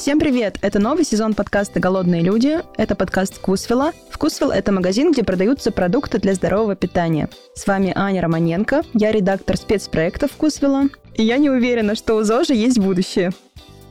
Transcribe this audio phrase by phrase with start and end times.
[0.00, 0.56] Всем привет!
[0.62, 2.60] Это новый сезон подкаста «Голодные люди».
[2.78, 3.92] Это подкаст «Вкусвилла».
[4.08, 7.28] «Вкусвилл»— это магазин, где продаются продукты для здорового питания.
[7.54, 10.84] С вами Аня Романенко, я редактор спецпроекта «Вкусвилла».
[11.16, 13.32] И я не уверена, что у ЗОЖа есть будущее.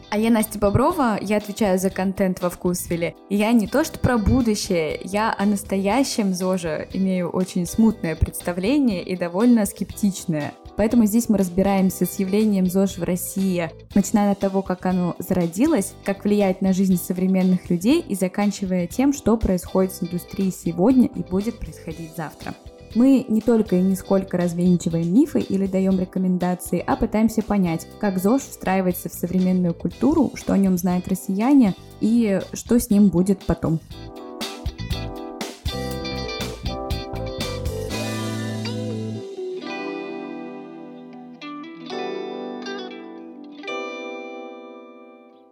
[0.10, 3.14] А я Настя Боброва, я отвечаю за контент во Вкусвилле.
[3.30, 9.04] И я не то что про будущее, я о настоящем ЗОЖе имею очень смутное представление
[9.04, 10.54] и довольно скептичное.
[10.80, 15.92] Поэтому здесь мы разбираемся с явлением ЗОЖ в России, начиная от того, как оно зародилось,
[16.06, 21.20] как влияет на жизнь современных людей и заканчивая тем, что происходит с индустрией сегодня и
[21.20, 22.54] будет происходить завтра.
[22.96, 28.18] Мы не только и не сколько развенчиваем мифы или даем рекомендации, а пытаемся понять, как
[28.18, 33.40] ЗОЖ встраивается в современную культуру, что о нем знают россияне и что с ним будет
[33.46, 33.82] потом.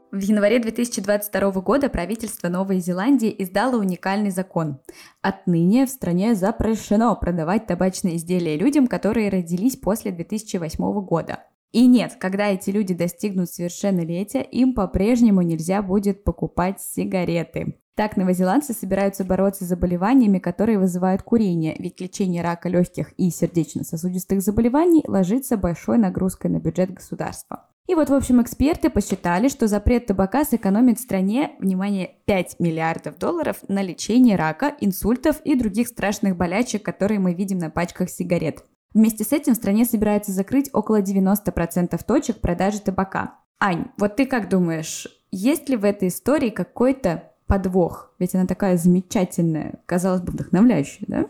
[0.10, 4.80] В январе 2022 года правительство Новой Зеландии издало уникальный закон.
[5.22, 11.44] Отныне в стране запрещено продавать табачные изделия людям, которые родились после 2008 года.
[11.74, 17.77] И нет, когда эти люди достигнут совершеннолетия, им по-прежнему нельзя будет покупать сигареты.
[17.96, 24.42] Так новозеландцы собираются бороться с заболеваниями, которые вызывают курение, ведь лечение рака легких и сердечно-сосудистых
[24.42, 27.66] заболеваний ложится большой нагрузкой на бюджет государства.
[27.88, 33.57] И вот, в общем, эксперты посчитали, что запрет табака сэкономит стране, внимание, 5 миллиардов долларов
[33.70, 38.65] на лечение рака, инсультов и других страшных болячек, которые мы видим на пачках сигарет.
[38.93, 43.35] Вместе с этим в стране собирается закрыть около 90% точек продажи табака.
[43.60, 48.13] Ань, вот ты как думаешь, есть ли в этой истории какой-то подвох?
[48.20, 51.26] Ведь она такая замечательная, казалось бы, вдохновляющая, да?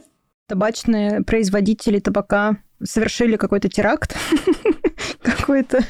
[0.47, 4.15] Табачные производители табака совершили какой-то теракт,
[5.21, 5.81] какой-то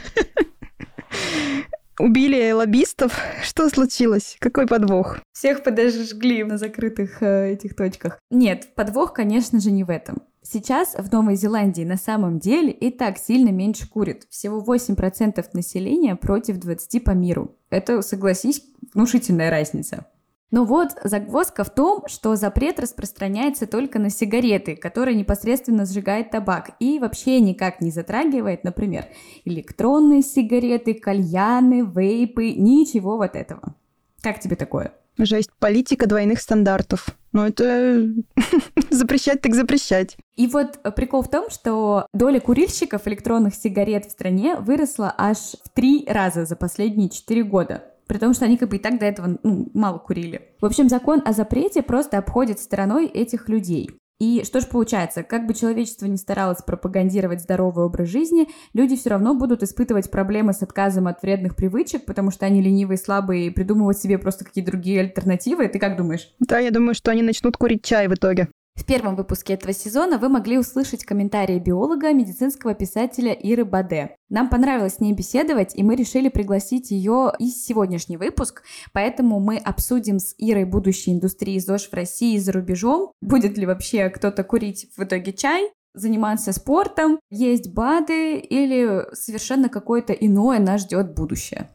[2.00, 3.20] Убили лоббистов.
[3.44, 4.38] Что случилось?
[4.40, 5.18] Какой подвох?
[5.34, 8.20] Всех подожгли на закрытых э, этих точках.
[8.30, 10.22] Нет, подвох, конечно же, не в этом.
[10.44, 14.28] Сейчас в Новой Зеландии на самом деле и так сильно меньше курит.
[14.30, 17.58] Всего 8% населения против 20% по миру.
[17.70, 18.64] Это, согласись,
[18.94, 20.06] внушительная разница.
[20.50, 26.72] Но вот загвоздка в том, что запрет распространяется только на сигареты, которые непосредственно сжигают табак,
[26.80, 29.06] и вообще никак не затрагивает, например,
[29.44, 33.76] электронные сигареты, кальяны, вейпы, ничего вот этого.
[34.22, 34.94] Как тебе такое?
[35.18, 37.08] Жесть, политика двойных стандартов.
[37.34, 38.08] Ну, это
[38.90, 40.16] запрещать так запрещать.
[40.36, 45.70] И вот прикол в том, что доля курильщиков электронных сигарет в стране выросла аж в
[45.74, 49.06] три раза за последние четыре года при том, что они как бы и так до
[49.06, 50.56] этого ну, мало курили.
[50.62, 53.92] В общем, закон о запрете просто обходит стороной этих людей.
[54.20, 59.12] И что же получается, как бы человечество ни старалось пропагандировать здоровый образ жизни, люди все
[59.12, 63.50] равно будут испытывать проблемы с отказом от вредных привычек, потому что они ленивые, слабые и
[63.52, 65.68] придумывают себе просто какие-то другие альтернативы.
[65.68, 66.34] Ты как думаешь?
[66.40, 68.48] Да, я думаю, что они начнут курить чай в итоге.
[68.78, 74.16] В первом выпуске этого сезона вы могли услышать комментарии биолога, медицинского писателя Иры Баде.
[74.30, 78.62] Нам понравилось с ней беседовать, и мы решили пригласить ее и сегодняшний выпуск,
[78.94, 83.66] поэтому мы обсудим с Ирой будущее индустрии ЗОЖ в России и за рубежом, будет ли
[83.66, 90.82] вообще кто-то курить в итоге чай, заниматься спортом, есть БАДы или совершенно какое-то иное нас
[90.82, 91.72] ждет будущее.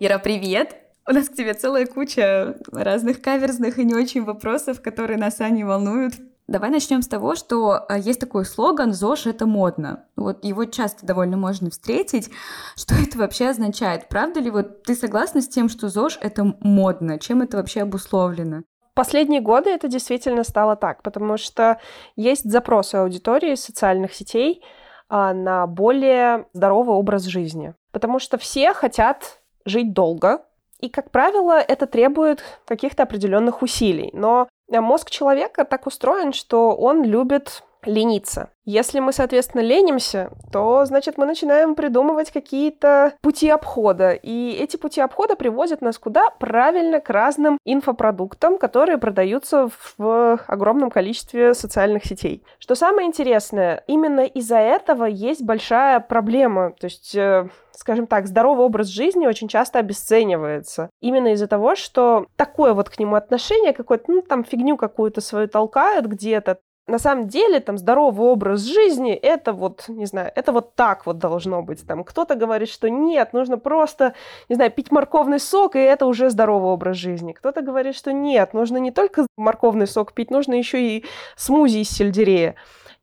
[0.00, 0.76] Ира, привет!
[1.08, 5.62] У нас к тебе целая куча разных каверзных и не очень вопросов, которые нас, Ани,
[5.62, 6.14] волнуют.
[6.48, 10.06] Давай начнем с того, что э, есть такой слоган «ЗОЖ– это модно».
[10.16, 12.28] Вот его часто довольно можно встретить.
[12.74, 14.08] Что это вообще означает?
[14.08, 17.20] Правда ли вот ты согласна с тем, что ЗОЖ– это модно?
[17.20, 18.64] Чем это вообще обусловлено?
[18.94, 21.80] последние годы это действительно стало так, потому что
[22.14, 24.62] есть запросы аудитории социальных сетей
[25.08, 27.74] а, на более здоровый образ жизни.
[27.90, 30.44] Потому что все хотят жить долго,
[30.80, 34.10] и, как правило, это требует каких-то определенных усилий.
[34.12, 38.50] Но мозг человека так устроен, что он любит лениться.
[38.64, 44.12] Если мы, соответственно, ленимся, то, значит, мы начинаем придумывать какие-то пути обхода.
[44.12, 46.30] И эти пути обхода приводят нас куда?
[46.30, 52.42] Правильно, к разным инфопродуктам, которые продаются в огромном количестве социальных сетей.
[52.58, 56.72] Что самое интересное, именно из-за этого есть большая проблема.
[56.80, 60.90] То есть э, скажем так, здоровый образ жизни очень часто обесценивается.
[61.00, 65.48] Именно из-за того, что такое вот к нему отношение, какое-то, ну, там, фигню какую-то свою
[65.48, 70.74] толкают где-то, на самом деле там здоровый образ жизни это вот, не знаю, это вот
[70.74, 71.86] так вот должно быть.
[71.86, 74.14] Там кто-то говорит, что нет, нужно просто,
[74.48, 77.32] не знаю, пить морковный сок, и это уже здоровый образ жизни.
[77.32, 81.04] Кто-то говорит, что нет, нужно не только морковный сок пить, нужно еще и
[81.36, 82.54] смузи из сельдерея.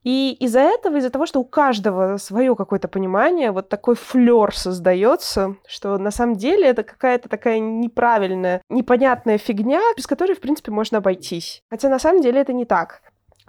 [0.03, 5.57] И из-за этого, из-за того, что у каждого свое какое-то понимание, вот такой флер создается,
[5.67, 10.97] что на самом деле это какая-то такая неправильная, непонятная фигня, без которой, в принципе, можно
[10.97, 11.63] обойтись.
[11.69, 13.01] Хотя на самом деле это не так.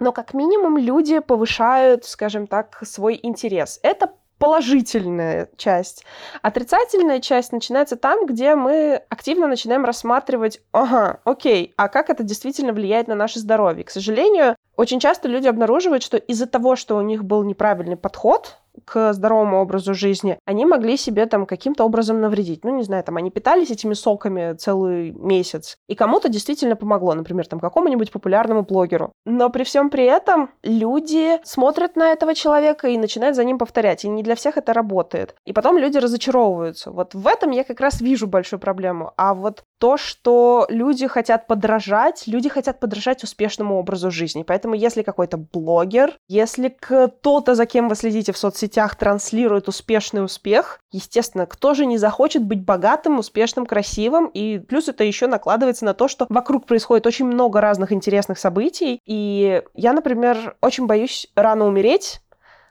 [0.03, 3.79] Но как минимум люди повышают, скажем так, свой интерес.
[3.83, 6.03] Это положительная часть.
[6.41, 12.73] Отрицательная часть начинается там, где мы активно начинаем рассматривать, ага, окей, а как это действительно
[12.73, 13.85] влияет на наше здоровье.
[13.85, 18.57] К сожалению, очень часто люди обнаруживают, что из-за того, что у них был неправильный подход
[18.85, 22.63] к здоровому образу жизни, они могли себе там каким-то образом навредить.
[22.63, 27.47] Ну, не знаю, там они питались этими соками целый месяц, и кому-то действительно помогло, например,
[27.47, 29.11] там какому-нибудь популярному блогеру.
[29.25, 34.05] Но при всем при этом люди смотрят на этого человека и начинают за ним повторять,
[34.05, 35.35] и не для всех это работает.
[35.45, 36.91] И потом люди разочаровываются.
[36.91, 39.13] Вот в этом я как раз вижу большую проблему.
[39.17, 44.43] А вот то, что люди хотят подражать, люди хотят подражать успешному образу жизни.
[44.43, 50.23] Поэтому если какой-то блогер, если кто-то, за кем вы следите в соцсетях, соцсетях транслирует успешный
[50.23, 55.85] успех, естественно, кто же не захочет быть богатым, успешным, красивым, и плюс это еще накладывается
[55.85, 61.27] на то, что вокруг происходит очень много разных интересных событий, и я, например, очень боюсь
[61.35, 62.21] рано умереть.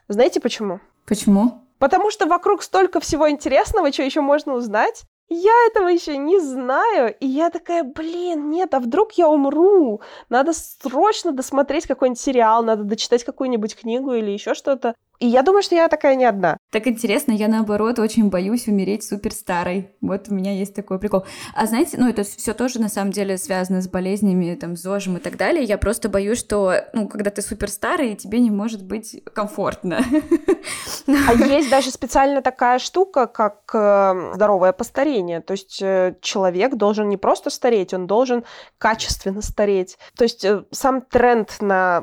[0.09, 0.81] Знаете почему?
[1.06, 1.62] Почему?
[1.79, 5.05] Потому что вокруг столько всего интересного, что еще можно узнать.
[5.29, 7.15] Я этого еще не знаю.
[7.19, 10.03] И я такая, блин, нет, а вдруг я умру?
[10.29, 14.94] Надо срочно досмотреть какой-нибудь сериал, надо дочитать какую-нибудь книгу или еще что-то.
[15.22, 16.56] И я думаю, что я такая не одна.
[16.72, 19.94] Так интересно, я наоборот очень боюсь умереть супер старой.
[20.00, 21.24] Вот у меня есть такой прикол.
[21.54, 25.20] А знаете, ну это все тоже на самом деле связано с болезнями, там, ЗОЖем и
[25.20, 25.62] так далее.
[25.62, 30.04] Я просто боюсь, что, ну, когда ты супер старый, тебе не может быть комфортно.
[31.06, 35.40] А есть даже специально такая штука, как э, здоровое постарение.
[35.40, 38.42] То есть э, человек должен не просто стареть, он должен
[38.78, 39.98] качественно стареть.
[40.16, 42.02] То есть э, сам тренд на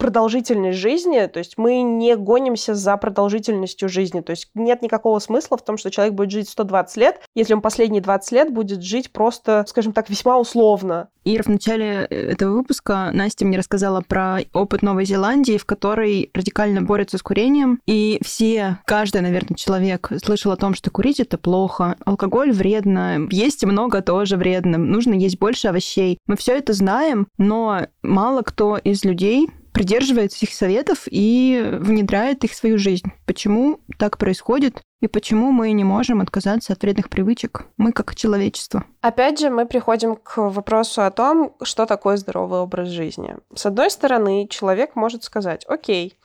[0.00, 5.58] продолжительность жизни, то есть мы не гонимся за продолжительностью жизни, то есть нет никакого смысла
[5.58, 9.12] в том, что человек будет жить 120 лет, если он последние 20 лет будет жить
[9.12, 11.08] просто, скажем так, весьма условно.
[11.24, 16.30] Ира, в начале э, этого выпуска Настя мне рассказала про опыт Новой Зеландии, в которой
[16.32, 21.36] радикально борются с курением, и все, каждый, наверное, человек слышал о том, что курить это
[21.36, 26.16] плохо, алкоголь вредно, есть много тоже вредно, нужно есть больше овощей.
[26.26, 32.52] Мы все это знаем, но мало кто из людей придерживается этих советов и внедряет их
[32.52, 33.12] в свою жизнь.
[33.26, 34.82] Почему так происходит?
[35.00, 37.66] И почему мы не можем отказаться от вредных привычек?
[37.78, 38.84] Мы как человечество.
[39.00, 43.36] Опять же, мы приходим к вопросу о том, что такое здоровый образ жизни.
[43.54, 46.18] С одной стороны, человек может сказать, окей,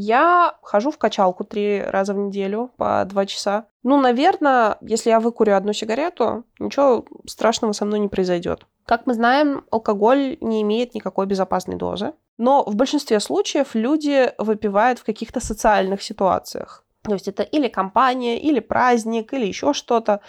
[0.00, 3.66] я хожу в качалку три раза в неделю по два часа.
[3.82, 8.66] Ну, наверное, если я выкурю одну сигарету, ничего страшного со мной не произойдет.
[8.86, 12.12] Как мы знаем, алкоголь не имеет никакой безопасной дозы.
[12.36, 16.84] Но в большинстве случаев люди выпивают в каких-то социальных ситуациях.
[17.02, 20.20] То есть это или компания, или праздник, или еще что-то.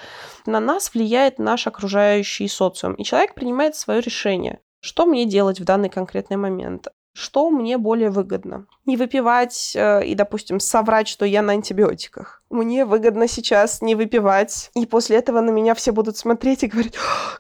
[0.48, 2.96] На нас влияет наш окружающий социум.
[2.96, 4.62] И человек принимает свое решение.
[4.80, 6.88] Что мне делать в данный конкретный момент?
[7.20, 8.66] Что мне более выгодно?
[8.86, 12.42] Не выпивать э, и, допустим, соврать, что я на антибиотиках.
[12.50, 14.72] Мне выгодно сейчас не выпивать.
[14.74, 16.94] И после этого на меня все будут смотреть и говорить,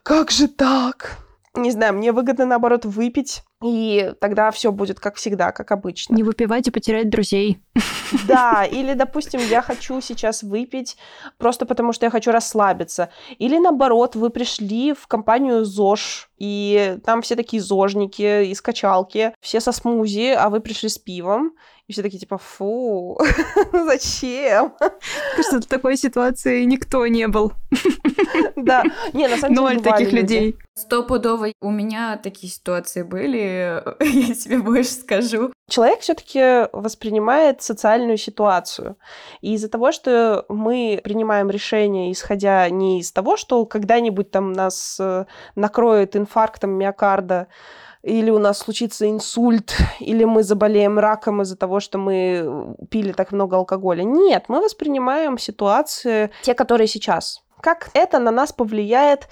[0.03, 1.19] как же так?
[1.59, 6.15] Не знаю, мне выгодно, наоборот, выпить и тогда все будет как всегда, как обычно.
[6.15, 7.59] Не выпивать и потерять друзей.
[8.27, 10.97] Да, или, допустим, я хочу сейчас выпить
[11.37, 13.09] просто потому, что я хочу расслабиться.
[13.37, 19.59] Или наоборот, вы пришли в компанию ЗОЖ, и там все такие зожники из качалки, все
[19.59, 21.51] со смузи, а вы пришли с пивом,
[21.89, 23.19] и все такие типа, фу,
[23.73, 24.75] зачем?
[25.35, 27.51] Кажется, в такой ситуации никто не был.
[28.55, 30.55] Да, не, на самом деле Ноль таких людей.
[30.75, 35.51] Стопудово у меня такие ситуации были, я тебе больше скажу.
[35.67, 38.95] Человек все-таки воспринимает социальную ситуацию.
[39.41, 44.97] И из-за того, что мы принимаем решения, исходя не из того, что когда-нибудь там нас
[44.99, 47.47] э, накроет инфарктом миокарда,
[48.01, 53.31] или у нас случится инсульт, или мы заболеем раком из-за того, что мы пили так
[53.31, 54.03] много алкоголя.
[54.03, 57.43] Нет, мы воспринимаем ситуации, те, которые сейчас.
[57.61, 59.27] Как это на нас повлияет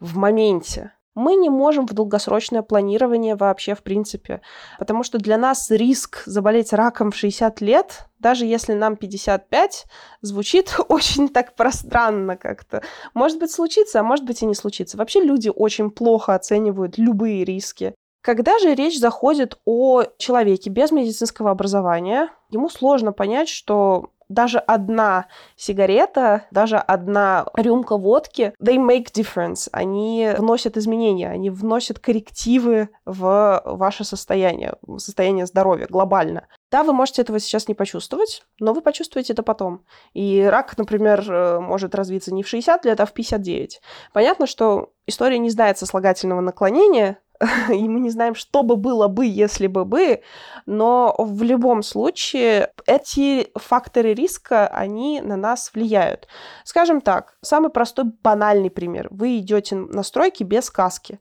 [0.00, 0.92] в моменте?
[1.16, 4.42] Мы не можем в долгосрочное планирование вообще, в принципе,
[4.78, 9.86] потому что для нас риск заболеть раком в 60 лет, даже если нам 55,
[10.22, 12.82] звучит очень так пространно как-то.
[13.12, 14.96] Может быть, случится, а может быть и не случится.
[14.96, 17.94] Вообще люди очень плохо оценивают любые риски.
[18.22, 25.26] Когда же речь заходит о человеке без медицинского образования, ему сложно понять, что даже одна
[25.56, 29.68] сигарета, даже одна рюмка водки, they make difference.
[29.72, 36.46] Они вносят изменения, они вносят коррективы в ваше состояние, состояние здоровья глобально.
[36.70, 39.84] Да, вы можете этого сейчас не почувствовать, но вы почувствуете это потом.
[40.14, 43.80] И рак, например, э, может развиться не в 60 лет, а в 59.
[44.12, 47.18] Понятно, что история не знает сослагательного наклонения,
[47.70, 50.22] и мы не знаем, что бы было бы, если бы бы,
[50.66, 56.28] но в любом случае эти факторы риска, они на нас влияют.
[56.64, 59.08] Скажем так, самый простой банальный пример.
[59.10, 61.18] Вы идете на стройки без каски.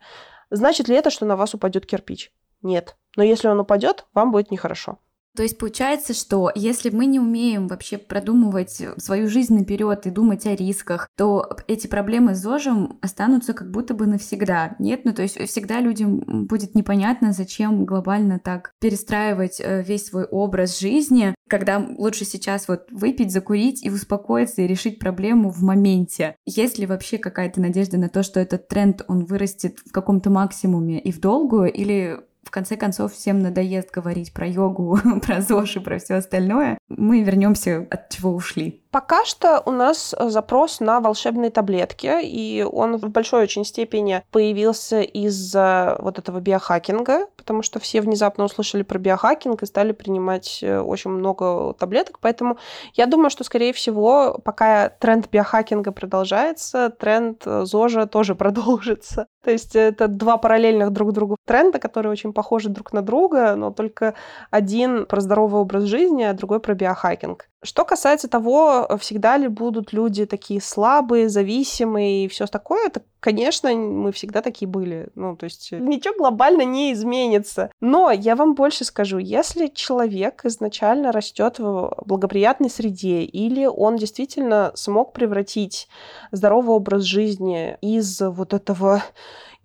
[0.49, 2.33] Значит ли это, что на вас упадет кирпич?
[2.61, 2.97] Нет.
[3.15, 4.97] Но если он упадет, вам будет нехорошо.
[5.35, 10.45] То есть получается, что если мы не умеем вообще продумывать свою жизнь наперед и думать
[10.45, 14.75] о рисках, то эти проблемы с ЗОЖем останутся как будто бы навсегда.
[14.79, 20.25] Нет, ну то есть всегда людям будет непонятно, зачем глобально так перестраивать э, весь свой
[20.25, 26.35] образ жизни, когда лучше сейчас вот выпить, закурить и успокоиться и решить проблему в моменте.
[26.45, 30.99] Есть ли вообще какая-то надежда на то, что этот тренд, он вырастет в каком-то максимуме
[30.99, 32.19] и в долгую, или
[32.49, 37.21] в конце концов всем надоест говорить про йогу, про ЗОЖ и про все остальное, мы
[37.21, 38.81] вернемся от чего ушли.
[38.91, 45.01] Пока что у нас запрос на волшебные таблетки, и он в большой очень степени появился
[45.01, 50.79] из-за вот этого биохакинга, потому что все внезапно услышали про биохакинг и стали принимать э,
[50.79, 52.17] очень много таблеток.
[52.19, 52.57] Поэтому
[52.95, 59.27] я думаю, что, скорее всего, пока тренд биохакинга продолжается, тренд э, ЗОЖа тоже продолжится.
[59.43, 63.71] То есть это два параллельных друг другу тренда, которые очень похожи друг на друга, но
[63.71, 64.15] только
[64.49, 67.49] один про здоровый образ жизни, а другой про биохакинг.
[67.61, 73.69] Что касается того, всегда ли будут люди такие слабые, зависимые и все такое, это, конечно,
[73.73, 75.09] мы всегда такие были.
[75.15, 77.69] Ну, то есть ничего глобально не изменится.
[77.81, 84.71] Но я вам больше скажу, если человек изначально растет в благоприятной среде, или он действительно
[84.75, 85.89] смог превратить
[86.31, 89.03] здоровый образ жизни из вот этого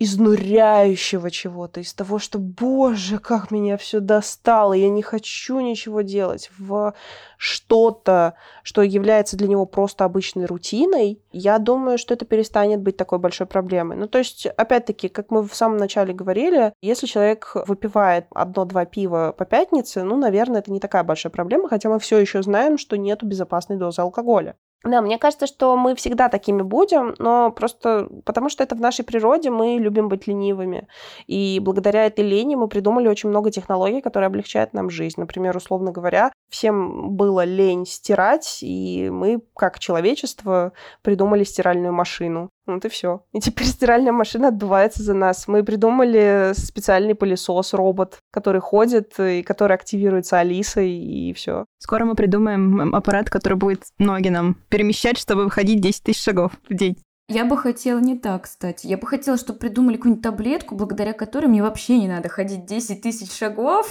[0.01, 6.51] изнуряющего чего-то, из того, что, боже, как меня все достало, я не хочу ничего делать,
[6.59, 6.95] в
[7.37, 13.19] что-то, что является для него просто обычной рутиной, я думаю, что это перестанет быть такой
[13.19, 13.97] большой проблемой.
[13.97, 19.35] Ну, то есть, опять-таки, как мы в самом начале говорили, если человек выпивает одно-два пива
[19.37, 22.97] по пятнице, ну, наверное, это не такая большая проблема, хотя мы все еще знаем, что
[22.97, 24.57] нет безопасной дозы алкоголя.
[24.85, 29.03] Да, мне кажется, что мы всегда такими будем, но просто потому что это в нашей
[29.03, 30.89] природе, мы любим быть ленивыми.
[31.27, 35.19] И благодаря этой лени мы придумали очень много технологий, которые облегчают нам жизнь.
[35.19, 42.51] Например, условно говоря, всем было лень стирать, и мы, как человечество, придумали стиральную машину.
[42.67, 43.23] Вот и все.
[43.33, 45.47] И теперь стиральная машина отдувается за нас.
[45.49, 51.67] Мы придумали специальный пылесос, робот, который ходит и который активируется Алисой, и все.
[51.79, 56.75] Скоро мы придумаем аппарат, который будет ноги нам перемещать, чтобы выходить 10 тысяч шагов в
[56.75, 56.97] день.
[57.29, 58.87] Я бы хотела не так, кстати.
[58.87, 63.01] Я бы хотела, чтобы придумали какую-нибудь таблетку, благодаря которой мне вообще не надо ходить 10
[63.01, 63.91] тысяч шагов.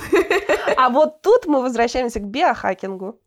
[0.78, 3.20] А вот тут мы возвращаемся к биохакингу.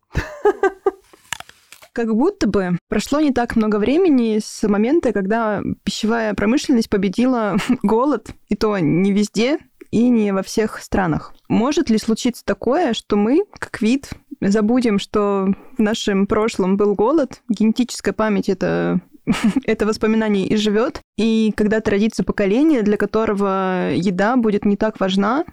[1.97, 8.35] Как будто бы прошло не так много времени с момента, когда пищевая промышленность победила голод,
[8.51, 9.61] и то не везде
[9.91, 11.33] и не во всех странах.
[11.49, 14.11] Может ли случиться такое, что мы, как вид,
[14.43, 19.01] забудем, что в нашем прошлом был голод, генетическая память это
[19.65, 21.01] это воспоминание и живет.
[21.17, 25.47] И когда-то родится поколение, для которого еда будет не так важна,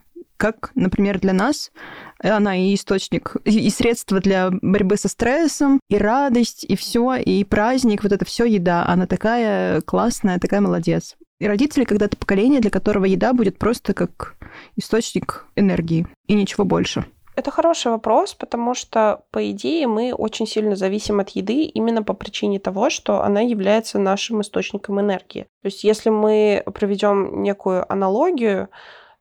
[0.44, 1.72] как, например, для нас,
[2.20, 8.04] она и источник, и средство для борьбы со стрессом, и радость, и все, и праздник,
[8.04, 8.86] вот это все еда.
[8.86, 11.16] Она такая классная, такая молодец.
[11.40, 14.36] И родители когда-то поколение, для которого еда будет просто как
[14.76, 17.06] источник энергии и ничего больше.
[17.38, 22.14] Это хороший вопрос, потому что, по идее, мы очень сильно зависим от еды именно по
[22.14, 25.48] причине того, что она является нашим источником энергии.
[25.62, 28.68] То есть, если мы проведем некую аналогию,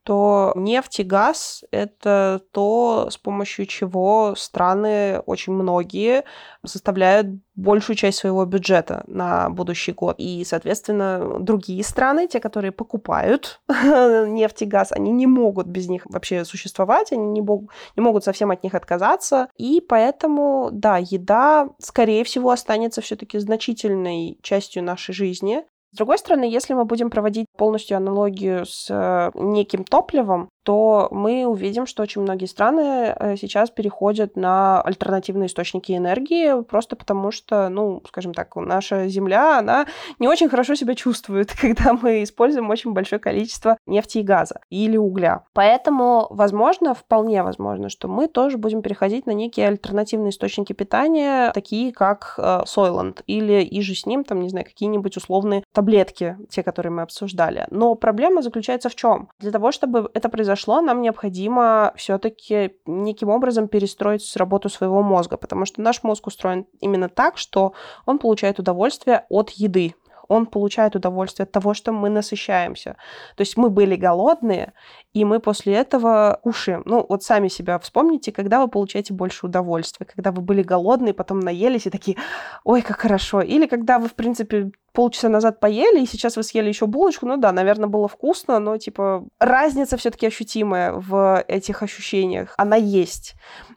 [0.04, 6.24] то нефть и газ— это то, с помощью чего страны, очень многие,
[6.64, 10.16] составляют большую часть своего бюджета на будущий год.
[10.18, 16.02] И, соответственно, другие страны, те, которые покупают нефть и газ, они не могут без них
[16.06, 19.48] вообще существовать, они не, бог, не могут совсем от них отказаться.
[19.56, 25.64] И поэтому, да, еда, скорее всего, останется все-таки значительной частью нашей жизни.
[25.92, 31.46] С другой стороны, если мы будем проводить полностью аналогию с э, неким топливом, то мы
[31.46, 37.68] увидим, что очень многие страны э, сейчас переходят на альтернативные источники энергии, просто потому что,
[37.68, 39.86] ну, скажем так, наша Земля, она
[40.18, 44.96] не очень хорошо себя чувствует, когда мы используем очень большое количество нефти и газа или
[44.96, 45.44] угля.
[45.52, 51.92] Поэтому, возможно, вполне возможно, что мы тоже будем переходить на некие альтернативные источники питания, такие
[51.92, 56.62] как э, Soylent или и же с ним, там, не знаю, какие-нибудь условные таблетки, те,
[56.62, 57.66] которые мы обсуждали.
[57.70, 59.28] Но проблема заключается в чем?
[59.38, 65.64] Для того, чтобы это произошло, нам необходимо все-таки неким образом перестроить работу своего мозга, потому
[65.64, 67.72] что наш мозг устроен именно так, что
[68.06, 69.94] он получает удовольствие от еды,
[70.28, 72.96] он получает удовольствие от того, что мы насыщаемся.
[73.36, 74.72] То есть мы были голодные,
[75.12, 76.82] и мы после этого кушаем.
[76.86, 81.40] Ну, вот сами себя вспомните, когда вы получаете больше удовольствия, когда вы были голодные, потом
[81.40, 82.16] наелись и такие,
[82.64, 83.42] ой, как хорошо.
[83.42, 87.36] Или когда вы, в принципе, полчаса назад поели, и сейчас вы съели еще булочку, ну
[87.36, 92.54] да, наверное, было вкусно, но, типа, разница все-таки ощутимая в этих ощущениях.
[92.56, 93.34] Она есть.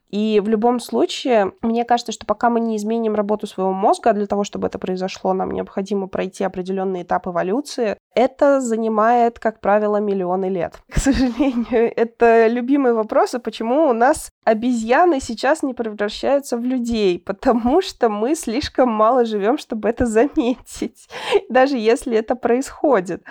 [0.10, 4.28] И в любом случае, мне кажется, что пока мы не изменим работу своего мозга, для
[4.28, 7.98] того, чтобы это произошло, нам необходимо пройти определенный этап эволюции.
[8.16, 10.82] Это занимает, как правило, миллионы лет.
[10.90, 17.20] К сожалению, это любимый вопрос, и почему у нас обезьяны сейчас не превращаются в людей,
[17.20, 21.10] потому что мы слишком мало живем, чтобы это заметить,
[21.50, 23.24] даже если это происходит.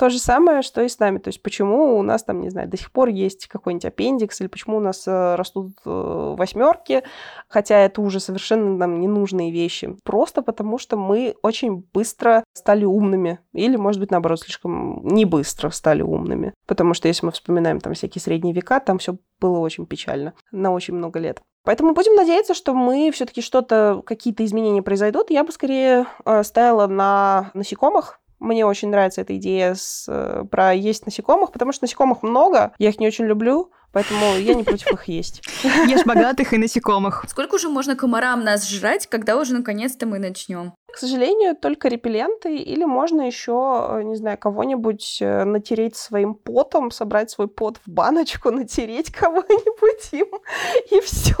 [0.00, 1.18] То же самое, что и с нами.
[1.18, 4.48] То есть почему у нас там, не знаю, до сих пор есть какой-нибудь аппендикс, или
[4.48, 7.02] почему у нас э, растут э, восьмерки,
[7.48, 9.94] хотя это уже совершенно нам ненужные вещи.
[10.02, 13.40] Просто потому, что мы очень быстро стали умными.
[13.52, 16.54] Или, может быть, наоборот, слишком не быстро стали умными.
[16.66, 20.72] Потому что если мы вспоминаем там всякие средние века, там все было очень печально на
[20.72, 21.42] очень много лет.
[21.62, 25.28] Поэтому будем надеяться, что мы все-таки что-то, какие-то изменения произойдут.
[25.28, 30.74] Я бы скорее э, ставила на насекомых, мне очень нравится эта идея с, э, про
[30.74, 34.90] есть насекомых, потому что насекомых много, я их не очень люблю, поэтому я не против
[34.92, 35.42] их есть.
[35.86, 37.24] Ешь богатых и насекомых.
[37.28, 40.72] Сколько уже можно комарам нас жрать, когда уже наконец-то мы начнем?
[40.90, 46.90] К сожалению, только репелленты, или можно еще, э, не знаю, кого-нибудь э, натереть своим потом,
[46.90, 50.28] собрать свой пот в баночку, натереть кого-нибудь им,
[50.90, 51.36] и все.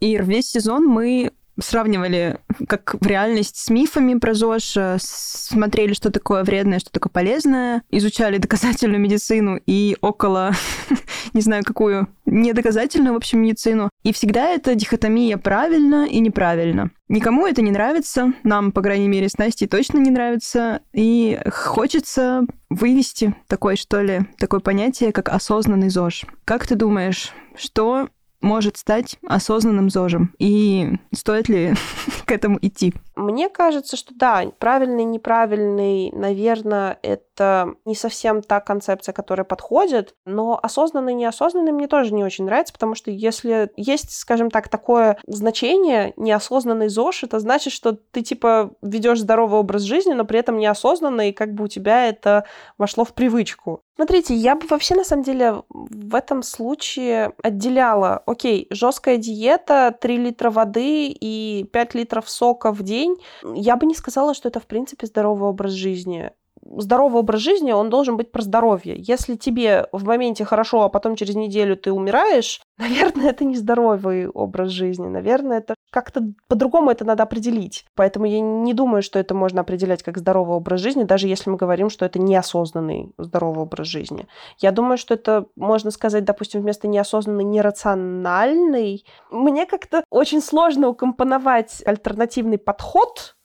[0.00, 6.10] Ир, весь сезон мы сравнивали как в реальность с мифами про ЗОЖ, э, смотрели, что
[6.10, 10.52] такое вредное, что такое полезное, изучали доказательную медицину и около,
[11.32, 13.90] не знаю, какую, недоказательную, в общем, медицину.
[14.02, 16.90] И всегда эта дихотомия правильно и неправильно.
[17.08, 22.42] Никому это не нравится, нам, по крайней мере, с Настей точно не нравится, и хочется
[22.68, 26.26] вывести такое, что ли, такое понятие, как осознанный ЗОЖ.
[26.44, 28.08] Как ты думаешь, что
[28.40, 30.34] может стать осознанным ЗОЖем?
[30.38, 31.74] И стоит ли
[32.26, 32.94] к этому идти?
[33.18, 40.58] Мне кажется, что да, правильный, неправильный, наверное, это не совсем та концепция, которая подходит, но
[40.62, 46.12] осознанный, неосознанный мне тоже не очень нравится, потому что если есть, скажем так, такое значение,
[46.16, 51.28] неосознанный ЗОЖ, это значит, что ты типа ведешь здоровый образ жизни, но при этом неосознанно,
[51.28, 52.44] и как бы у тебя это
[52.78, 53.82] вошло в привычку.
[53.96, 60.16] Смотрите, я бы вообще на самом деле в этом случае отделяла, окей, жесткая диета, 3
[60.18, 63.07] литра воды и 5 литров сока в день.
[63.54, 66.32] Я бы не сказала, что это в принципе здоровый образ жизни
[66.76, 68.94] здоровый образ жизни, он должен быть про здоровье.
[68.98, 74.28] Если тебе в моменте хорошо, а потом через неделю ты умираешь, наверное, это не здоровый
[74.28, 75.06] образ жизни.
[75.06, 77.84] Наверное, это как-то по-другому это надо определить.
[77.94, 81.56] Поэтому я не думаю, что это можно определять как здоровый образ жизни, даже если мы
[81.56, 84.28] говорим, что это неосознанный здоровый образ жизни.
[84.58, 89.04] Я думаю, что это можно сказать, допустим, вместо неосознанный, нерациональный.
[89.30, 93.37] Мне как-то очень сложно укомпоновать альтернативный подход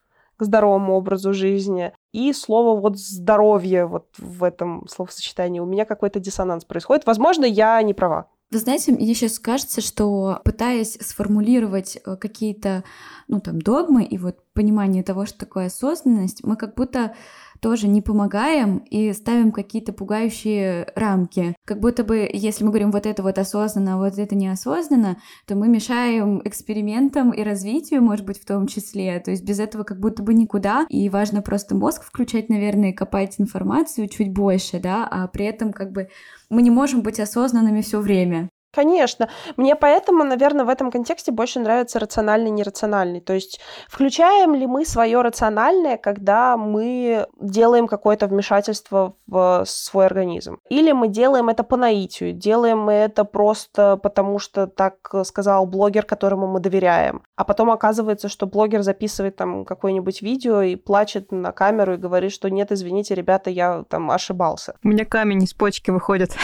[0.43, 1.93] здоровому образу жизни.
[2.11, 5.59] И слово вот здоровье вот в этом словосочетании.
[5.59, 7.05] У меня какой-то диссонанс происходит.
[7.05, 8.27] Возможно, я не права.
[8.51, 12.83] Вы знаете, мне сейчас кажется, что пытаясь сформулировать э, какие-то,
[13.27, 17.15] ну там, догмы и вот понимание того, что такое осознанность, мы как будто
[17.63, 21.55] тоже не помогаем и ставим какие-то пугающие рамки.
[21.65, 25.55] Как будто бы, если мы говорим вот это вот осознанно, а вот это неосознанно, то
[25.55, 29.17] мы мешаем экспериментам и развитию, может быть, в том числе.
[29.21, 30.85] То есть без этого как будто бы никуда.
[30.89, 35.71] И важно просто мозг включать, наверное, и копать информацию чуть больше, да, а при этом
[35.71, 36.09] как бы
[36.49, 38.49] мы не можем быть осознанными все время.
[38.73, 39.29] Конечно.
[39.55, 43.21] Мне поэтому, наверное, в этом контексте больше нравится рациональный, нерациональный.
[43.21, 50.57] То есть включаем ли мы свое рациональное, когда мы делаем какое-то вмешательство в свой организм?
[50.69, 56.03] Или мы делаем это по наитию, делаем мы это просто потому, что так сказал блогер,
[56.03, 57.21] которому мы доверяем.
[57.35, 62.31] А потом оказывается, что блогер записывает там какое-нибудь видео и плачет на камеру и говорит,
[62.31, 64.73] что нет, извините, ребята, я там ошибался.
[64.83, 66.31] У меня камень из почки выходит.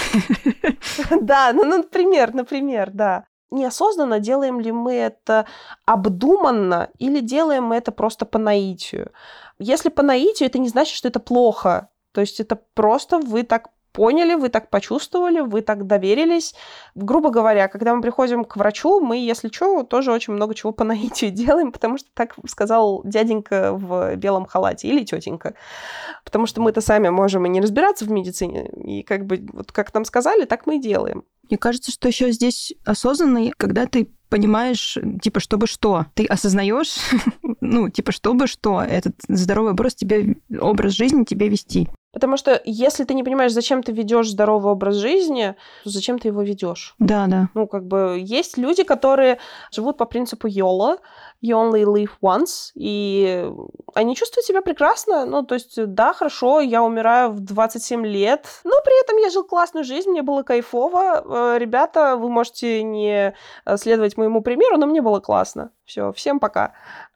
[1.21, 3.25] Да, ну, например, например, да.
[3.51, 5.47] Неосознанно делаем ли мы это
[5.85, 9.11] обдуманно или делаем мы это просто по наитию?
[9.57, 11.89] Если по наитию, это не значит, что это плохо.
[12.11, 16.55] То есть это просто вы так поняли, вы так почувствовали, вы так доверились.
[16.95, 20.83] Грубо говоря, когда мы приходим к врачу, мы, если что, тоже очень много чего по
[20.83, 25.55] наитию делаем, потому что так сказал дяденька в белом халате или тетенька.
[26.23, 29.93] Потому что мы-то сами можем и не разбираться в медицине, и как бы вот как
[29.93, 31.23] нам сказали, так мы и делаем.
[31.49, 36.05] Мне кажется, что еще здесь осознанный, когда ты понимаешь, типа, чтобы что.
[36.13, 36.95] Ты осознаешь,
[37.61, 41.89] ну, типа, чтобы что этот здоровый образ тебе, образ жизни тебе вести.
[42.11, 46.29] Потому что если ты не понимаешь, зачем ты ведешь здоровый образ жизни, то зачем ты
[46.29, 46.95] его ведешь?
[46.97, 47.49] Да, да.
[47.53, 49.37] Ну, как бы есть люди, которые
[49.71, 50.97] живут по принципу YOLO,
[51.41, 53.49] you only live once, и
[53.95, 55.25] они чувствуют себя прекрасно.
[55.25, 59.43] Ну, то есть, да, хорошо, я умираю в 27 лет, но при этом я жил
[59.43, 61.23] классную жизнь, мне было кайфово.
[61.25, 63.33] Э, ребята, вы можете не
[63.65, 65.71] э, следовать моему примеру, но мне было классно.
[65.89, 66.73] Все, всем пока.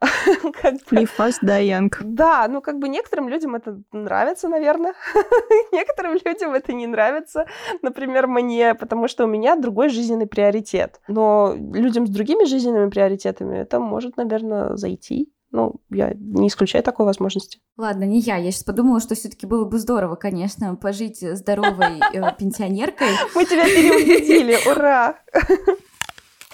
[0.90, 1.90] Live fast, die young.
[2.00, 4.94] Да, ну как бы некоторым людям это нравится, наверное.
[5.72, 7.46] некоторым людям это не нравится.
[7.82, 11.00] Например, мне, потому что у меня другой жизненный приоритет.
[11.06, 15.32] Но людям с другими жизненными приоритетами это может, наверное, зайти.
[15.50, 17.60] Ну, я не исключаю такой возможности.
[17.76, 18.36] Ладно, не я.
[18.36, 23.10] Я сейчас подумала, что все-таки было бы здорово, конечно, пожить здоровой э, пенсионеркой.
[23.36, 25.16] Мы тебя переубедили, ура!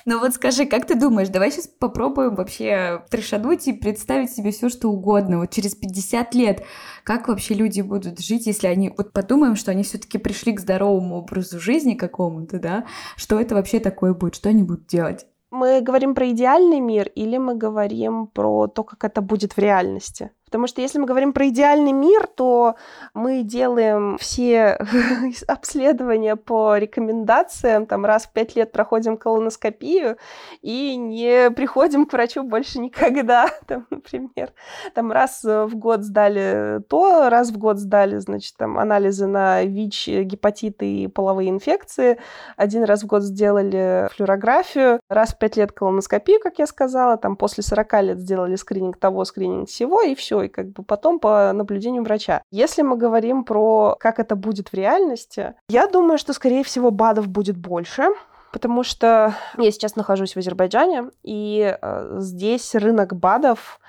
[0.05, 4.68] Ну вот скажи, как ты думаешь, давай сейчас попробуем вообще трешануть и представить себе все,
[4.68, 5.38] что угодно.
[5.38, 6.64] Вот через 50 лет,
[7.05, 8.92] как вообще люди будут жить, если они...
[8.96, 12.87] Вот подумаем, что они все-таки пришли к здоровому образу жизни какому-то, да?
[13.16, 14.35] Что это вообще такое будет?
[14.35, 15.27] Что они будут делать?
[15.51, 20.31] Мы говорим про идеальный мир или мы говорим про то, как это будет в реальности?
[20.51, 22.75] Потому что если мы говорим про идеальный мир, то
[23.15, 24.79] мы делаем все
[25.47, 30.17] обследования по рекомендациям, там раз в пять лет проходим колоноскопию
[30.61, 34.53] и не приходим к врачу больше никогда, там, например.
[34.93, 40.09] Там раз в год сдали то, раз в год сдали, значит, там анализы на ВИЧ,
[40.25, 42.19] гепатиты и половые инфекции.
[42.57, 47.37] Один раз в год сделали флюорографию, раз в пять лет колоноскопию, как я сказала, там
[47.37, 51.53] после 40 лет сделали скрининг того, скрининг всего, и все и как бы потом по
[51.53, 52.42] наблюдению врача.
[52.50, 57.29] Если мы говорим про как это будет в реальности, я думаю, что, скорее всего, БАДов
[57.29, 58.09] будет больше,
[58.53, 63.81] потому что я сейчас нахожусь в Азербайджане, и э, здесь рынок БАДов,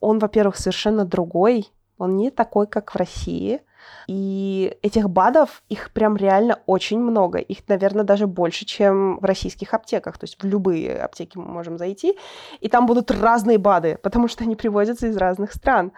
[0.00, 3.60] он, во-первых, совершенно другой, он не такой, как в России.
[4.06, 7.38] И этих БАДов, их прям реально очень много.
[7.38, 10.18] Их, наверное, даже больше, чем в российских аптеках.
[10.18, 12.16] То есть в любые аптеки мы можем зайти,
[12.60, 15.92] и там будут разные БАДы, потому что они привозятся из разных стран.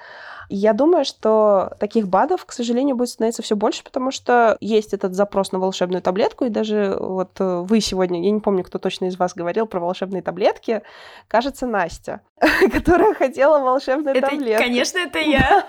[0.49, 5.15] Я думаю, что таких БАДов, к сожалению, будет становиться все больше, потому что есть этот
[5.15, 9.07] запрос на волшебную таблетку, и даже вот э, вы сегодня, я не помню, кто точно
[9.07, 10.83] из вас говорил про волшебные таблетки,
[11.29, 12.23] кажется, Настя,
[12.73, 14.63] которая хотела волшебную это, таблетку.
[14.63, 15.67] Конечно, это я.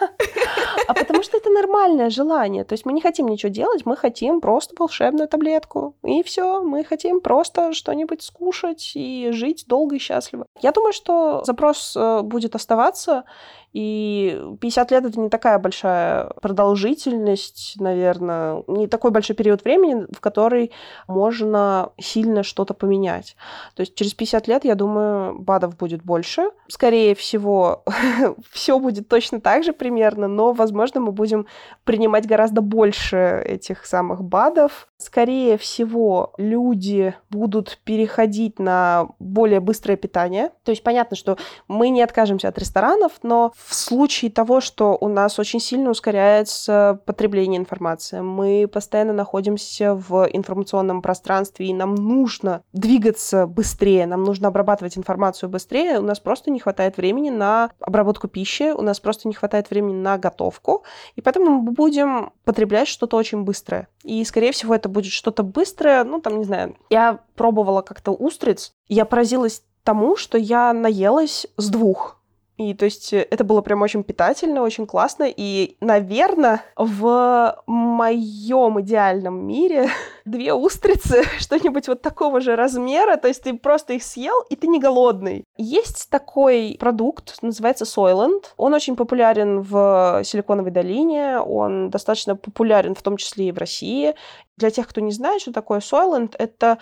[0.87, 2.63] А потому что это нормальное желание.
[2.63, 5.95] То есть мы не хотим ничего делать, мы хотим просто волшебную таблетку.
[6.03, 10.45] И все, мы хотим просто что-нибудь скушать и жить долго и счастливо.
[10.61, 13.25] Я думаю, что запрос э, будет оставаться,
[13.71, 20.19] и 50 лет это не такая большая продолжительность, наверное, не такой большой период времени, в
[20.19, 20.71] который
[21.07, 23.35] можно сильно что-то поменять.
[23.73, 26.51] То есть через 50 лет, я думаю, БАДов будет больше.
[26.67, 27.83] Скорее всего,
[28.51, 31.47] все будет точно так же примерно, но, возможно, мы будем
[31.83, 34.88] принимать гораздо больше этих самых БАДов.
[35.01, 40.51] Скорее всего, люди будут переходить на более быстрое питание.
[40.65, 41.37] То есть понятно, что
[41.69, 46.99] мы не откажемся от ресторанов, но в случае того, что у нас очень сильно ускоряется
[47.05, 54.49] потребление информации, мы постоянно находимся в информационном пространстве, и нам нужно двигаться быстрее, нам нужно
[54.49, 59.29] обрабатывать информацию быстрее, у нас просто не хватает времени на обработку пищи, у нас просто
[59.29, 60.83] не хватает времени на готовку,
[61.15, 63.87] и поэтому мы будем потреблять что-то очень быстрое.
[64.03, 68.73] И, скорее всего, это будет что-то быстрое, ну, там, не знаю, я пробовала как-то устриц,
[68.87, 72.19] я поразилась тому, что я наелась с двух
[72.57, 75.25] И то есть э, это было прям очень питательно, очень классно.
[75.27, 79.89] И, наверное, в моем идеальном мире
[80.25, 84.67] две устрицы, что-нибудь вот такого же размера, то есть ты просто их съел, и ты
[84.67, 85.45] не голодный.
[85.57, 88.43] Есть такой продукт, называется Soylent.
[88.57, 94.13] Он очень популярен в Силиконовой долине, он достаточно популярен в том числе и в России.
[94.59, 96.79] Для тех, кто не знает, что такое Soylent, это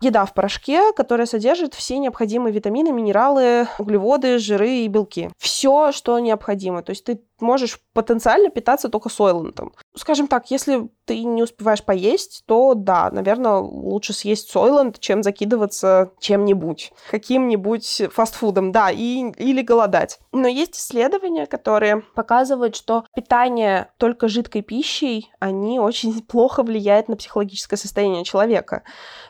[0.00, 5.30] еда в порошке, которая содержит все необходимые витамины, минералы, углеводы, жиры и белки.
[5.38, 6.82] Все, что необходимо.
[6.82, 9.72] То есть ты можешь потенциально питаться только сойлентом.
[9.96, 16.12] Скажем так, если ты не успеваешь поесть, то да, наверное, лучше съесть сойлент, чем закидываться
[16.20, 20.18] чем-нибудь, каким-нибудь фастфудом, да, и, или голодать.
[20.32, 27.16] Но есть исследования, которые показывают, что питание только жидкой пищей, они очень плохо влияют на
[27.16, 28.82] психологическое состояние человека.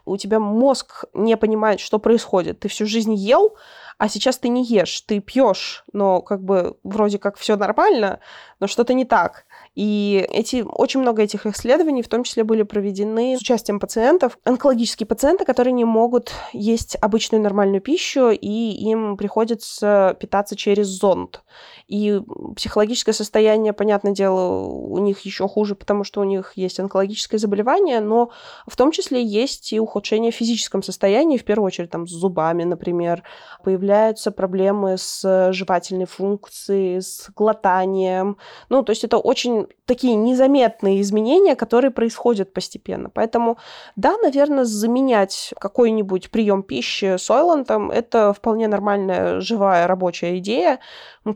[0.04, 2.60] У тебя мозг не понимает, что происходит.
[2.60, 3.56] Ты всю жизнь ел,
[3.96, 8.20] а сейчас ты не ешь, ты пьешь, но как бы вроде как все нормально,
[8.60, 9.44] но что-то не так.
[9.76, 15.06] И эти, очень много этих исследований, в том числе, были проведены с участием пациентов, онкологические
[15.06, 21.42] пациенты, которые не могут есть обычную нормальную пищу, и им приходится питаться через зонд.
[21.86, 22.20] И
[22.56, 28.00] психологическое состояние, понятное дело, у них еще хуже, потому что у них есть онкологическое заболевание,
[28.00, 28.30] но
[28.66, 32.64] в том числе есть и ухудшение в физическом состоянии, в первую очередь там с зубами,
[32.64, 33.22] например,
[33.62, 38.36] появляются проблемы с жевательной функцией, с глотанием.
[38.68, 43.10] Ну, то есть это очень такие незаметные изменения, которые происходят постепенно.
[43.10, 43.58] Поэтому,
[43.96, 50.78] да, наверное, заменять какой-нибудь прием пищи сойлантом– это вполне нормальная, живая, рабочая идея.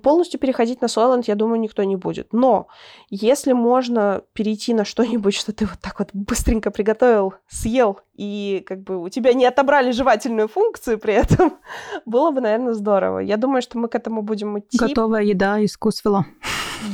[0.03, 2.33] Полностью переходить на сойланд, я думаю, никто не будет.
[2.33, 2.69] Но
[3.11, 8.83] если можно перейти на что-нибудь, что ты вот так вот быстренько приготовил, съел, и как
[8.83, 11.59] бы у тебя не отобрали жевательную функцию при этом,
[12.07, 13.19] было бы, наверное, здорово.
[13.19, 14.79] Я думаю, что мы к этому будем идти.
[14.79, 16.25] Готовая еда из Кусвела.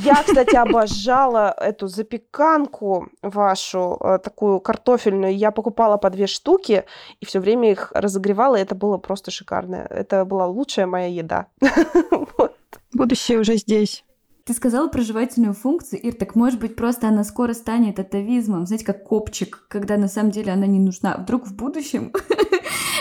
[0.03, 5.35] Я, кстати, обожала эту запеканку вашу, э, такую картофельную.
[5.35, 6.85] Я покупала по две штуки
[7.19, 9.87] и все время их разогревала, и это было просто шикарно.
[9.89, 11.47] Это была лучшая моя еда.
[12.93, 14.03] Будущее уже здесь.
[14.43, 18.85] Ты сказала про жевательную функцию, Ир, так может быть просто она скоро станет атовизмом, знаете,
[18.85, 21.15] как копчик, когда на самом деле она не нужна.
[21.17, 22.11] Вдруг в будущем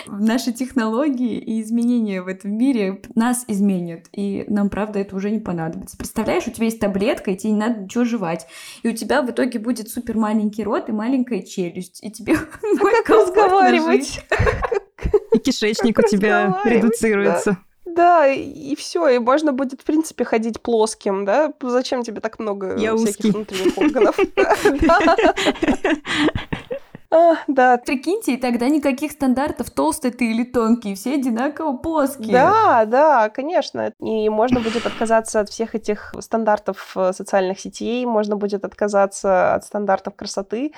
[0.06, 5.40] наши технологии и изменения в этом мире нас изменят, и нам, правда, это уже не
[5.40, 5.96] понадобится.
[5.96, 8.46] Представляешь, у тебя есть таблетка, и тебе не надо ничего жевать,
[8.82, 13.02] и у тебя в итоге будет супер маленький рот и маленькая челюсть, и тебе а
[13.04, 14.24] как разговаривать?
[15.32, 17.58] И кишечник у тебя редуцируется.
[17.84, 21.52] Да, и все, и можно будет, в принципе, ходить плоским, да?
[21.60, 23.30] Зачем тебе так много Я всяких узкий.
[23.32, 24.16] внутренних органов?
[27.12, 27.76] А, да.
[27.78, 32.32] Прикиньте, и тогда никаких стандартов толстый ты или тонкий, все одинаково плоские.
[32.32, 33.92] Да, да, конечно.
[33.98, 39.64] И можно будет отказаться от всех этих стандартов э, социальных сетей, можно будет отказаться от
[39.64, 40.72] стандартов красоты.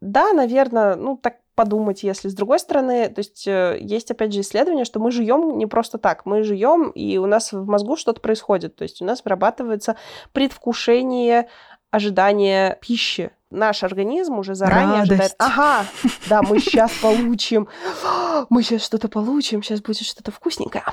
[0.00, 4.40] Да, наверное, ну так подумать, если с другой стороны, то есть э, есть опять же
[4.40, 8.20] исследование, что мы живем не просто так, мы живем и у нас в мозгу что-то
[8.20, 9.96] происходит, то есть у нас вырабатывается
[10.32, 11.48] предвкушение
[11.96, 13.30] ожидания пищи.
[13.50, 15.10] Наш организм уже заранее Радость.
[15.10, 15.86] ожидает, ага,
[16.28, 17.68] да, мы сейчас получим,
[18.50, 20.84] мы сейчас что-то получим, сейчас будет что-то вкусненькое.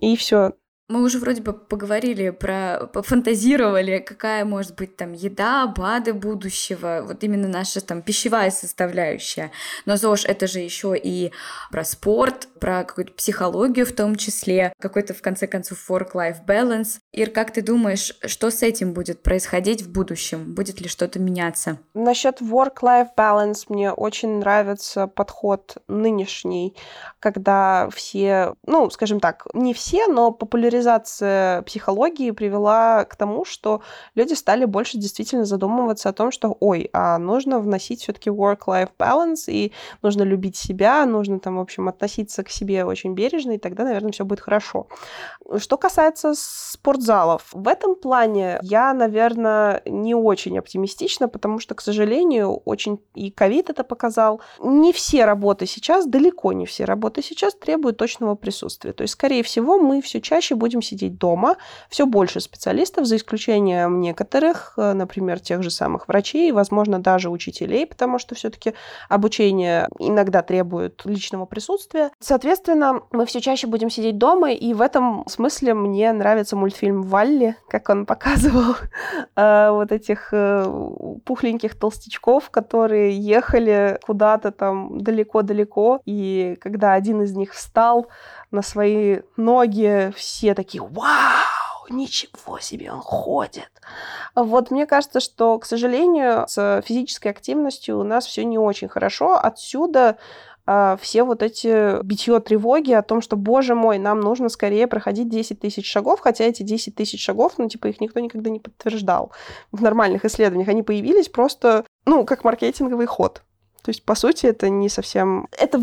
[0.00, 0.52] И все.
[0.92, 7.24] Мы уже вроде бы поговорили про, пофантазировали, какая может быть там еда, БАДы будущего, вот
[7.24, 9.52] именно наша там пищевая составляющая.
[9.86, 11.32] Но ЗОЖ это же еще и
[11.70, 16.98] про спорт, про какую-то психологию в том числе, какой-то в конце концов work-life balance.
[17.12, 20.52] Ир, как ты думаешь, что с этим будет происходить в будущем?
[20.52, 21.78] Будет ли что-то меняться?
[21.94, 26.76] Насчет work-life balance мне очень нравится подход нынешний,
[27.18, 33.82] когда все, ну, скажем так, не все, но популяризация популяризация психологии привела к тому, что
[34.14, 39.44] люди стали больше действительно задумываться о том, что, ой, а нужно вносить все-таки work-life balance,
[39.48, 43.84] и нужно любить себя, нужно там, в общем, относиться к себе очень бережно, и тогда,
[43.84, 44.86] наверное, все будет хорошо.
[45.58, 52.56] Что касается спортзалов, в этом плане я, наверное, не очень оптимистична, потому что, к сожалению,
[52.64, 57.96] очень и ковид это показал, не все работы сейчас, далеко не все работы сейчас требуют
[57.98, 58.92] точного присутствия.
[58.92, 61.56] То есть, скорее всего, мы все чаще будем сидеть дома.
[61.90, 67.86] Все больше специалистов, за исключением некоторых, э, например, тех же самых врачей, возможно, даже учителей,
[67.86, 68.74] потому что все-таки
[69.08, 72.10] обучение иногда требует личного присутствия.
[72.20, 77.56] Соответственно, мы все чаще будем сидеть дома, и в этом смысле мне нравится мультфильм «Валли»,
[77.68, 78.76] как он показывал
[79.36, 80.64] э, вот этих э,
[81.24, 88.06] пухленьких толстячков, которые ехали куда-то там далеко-далеко, и когда один из них встал,
[88.52, 91.88] на свои ноги, все такие «Вау!
[91.90, 93.70] Ничего себе, он ходит!»
[94.34, 99.36] Вот мне кажется, что, к сожалению, с физической активностью у нас все не очень хорошо.
[99.36, 100.16] Отсюда
[100.64, 105.28] а, все вот эти битье тревоги о том, что, боже мой, нам нужно скорее проходить
[105.28, 109.32] 10 тысяч шагов, хотя эти 10 тысяч шагов, ну, типа, их никто никогда не подтверждал
[109.72, 110.68] в нормальных исследованиях.
[110.68, 113.42] Они появились просто, ну, как маркетинговый ход.
[113.82, 115.48] То есть, по сути, это не совсем...
[115.58, 115.82] Это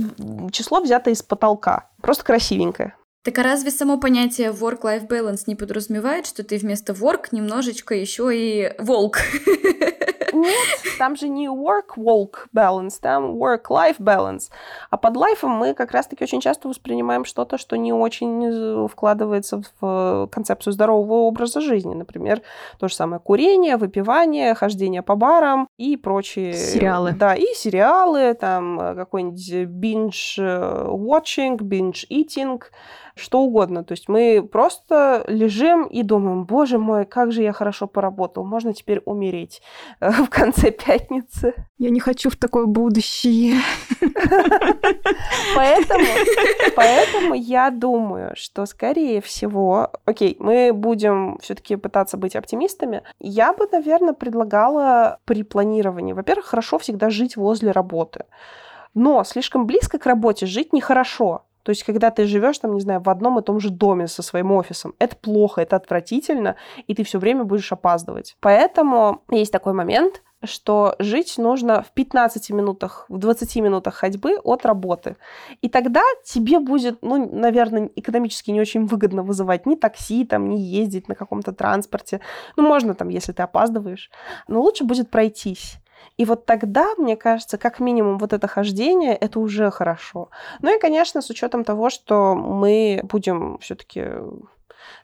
[0.51, 1.89] число взято из потолка.
[2.01, 2.95] Просто красивенькое.
[3.23, 8.29] Так а разве само понятие work-life balance не подразумевает, что ты вместо work немножечко еще
[8.33, 9.19] и волк?
[10.39, 14.49] Нет, там же не work-walk balance, там work-life balance.
[14.89, 20.29] А под лайфом мы как раз-таки очень часто воспринимаем что-то, что не очень вкладывается в
[20.31, 21.93] концепцию здорового образа жизни.
[21.93, 22.41] Например,
[22.79, 26.53] то же самое курение, выпивание, хождение по барам и прочие...
[26.53, 27.13] Сериалы.
[27.13, 32.61] Да, и сериалы, там какой-нибудь binge-watching, binge-eating,
[33.19, 33.83] что угодно.
[33.83, 38.73] То есть мы просто лежим и думаем, боже мой, как же я хорошо поработал, можно
[38.73, 39.61] теперь умереть
[39.99, 41.53] э, в конце пятницы.
[41.77, 43.59] Я не хочу в такое будущее.
[45.55, 46.05] Поэтому,
[46.75, 53.03] поэтому я думаю, что, скорее всего, окей, мы будем все-таки пытаться быть оптимистами.
[53.19, 58.25] Я бы, наверное, предлагала при планировании, во-первых, хорошо всегда жить возле работы.
[58.93, 61.43] Но слишком близко к работе жить нехорошо.
[61.63, 64.21] То есть, когда ты живешь там, не знаю, в одном и том же доме со
[64.21, 66.55] своим офисом, это плохо, это отвратительно,
[66.87, 68.37] и ты все время будешь опаздывать.
[68.39, 74.65] Поэтому есть такой момент, что жить нужно в 15 минутах, в 20 минутах ходьбы от
[74.65, 75.17] работы.
[75.61, 80.57] И тогда тебе будет, ну, наверное, экономически не очень выгодно вызывать ни такси, там, ни
[80.57, 82.21] ездить на каком-то транспорте.
[82.55, 84.09] Ну, можно там, если ты опаздываешь.
[84.47, 85.79] Но лучше будет пройтись.
[86.17, 90.29] И вот тогда, мне кажется, как минимум вот это хождение, это уже хорошо.
[90.61, 94.05] Ну и, конечно, с учетом того, что мы будем все-таки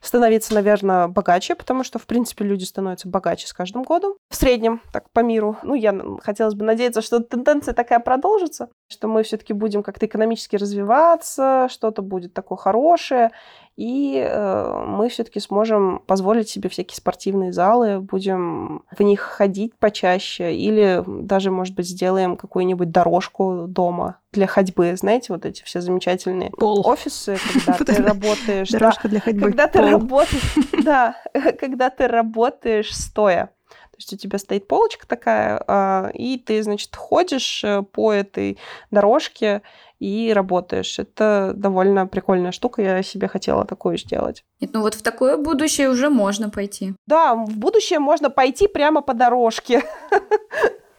[0.01, 4.13] становиться, наверное, богаче, потому что, в принципе, люди становятся богаче с каждым годом.
[4.29, 5.57] В среднем, так, по миру.
[5.63, 10.55] Ну, я хотелось бы надеяться, что тенденция такая продолжится, что мы все-таки будем как-то экономически
[10.55, 13.31] развиваться, что-то будет такое хорошее,
[13.75, 20.55] и э, мы все-таки сможем позволить себе всякие спортивные залы, будем в них ходить почаще,
[20.55, 24.95] или даже, может быть, сделаем какую-нибудь дорожку дома для ходьбы.
[24.95, 26.87] Знаете, вот эти все замечательные Пол.
[26.87, 28.69] офисы, когда ты работаешь...
[28.69, 29.47] Дорожка для ходьбы.
[29.47, 30.55] Когда ты работаешь...
[30.85, 31.15] Да,
[31.59, 33.49] когда ты работаешь стоя.
[33.95, 38.57] То есть у тебя стоит полочка такая, а, и ты, значит, ходишь э, по этой
[38.91, 39.61] дорожке,
[39.99, 40.99] и работаешь.
[40.99, 44.43] Это довольно прикольная штука, я себе хотела такую сделать.
[44.59, 46.93] Нет, ну вот в такое будущее уже можно пойти.
[47.07, 49.83] Да, в будущее можно пойти прямо по дорожке.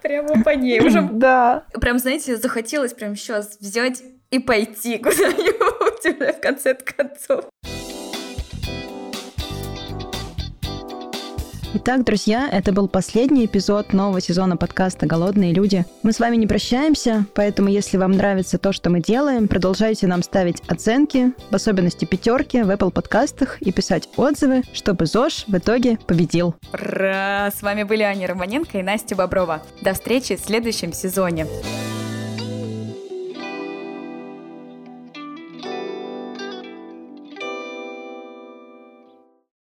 [0.03, 1.03] Прямо по ней уже.
[1.13, 1.65] Да.
[1.81, 7.45] Прям, знаете, захотелось прям сейчас взять и пойти куда-нибудь уже в конце концов.
[11.79, 15.85] Итак, друзья, это был последний эпизод нового сезона подкаста «Голодные люди».
[16.03, 20.23] Мы с вами не прощаемся, поэтому если вам нравится то, что мы делаем, продолжайте нам
[20.23, 25.99] ставить оценки, в особенности пятерки в Apple подкастах и писать отзывы, чтобы ЗОЖ в итоге
[26.07, 26.55] победил.
[26.73, 27.51] Ура!
[27.55, 29.63] С вами были Аня Романенко и Настя Боброва.
[29.83, 31.47] До встречи в следующем сезоне.